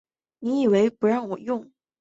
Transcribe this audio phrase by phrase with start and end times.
[0.39, 1.69] 你以为不让我用